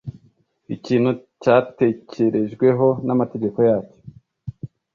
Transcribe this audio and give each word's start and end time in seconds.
Ikintu 0.75 1.09
cyatekerejweho 1.41 2.87
n'amategeko 3.05 3.57
yacyo 3.69 3.99